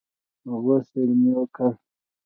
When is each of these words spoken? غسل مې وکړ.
غسل 0.63 1.09
مې 1.19 1.31
وکړ. 1.37 1.71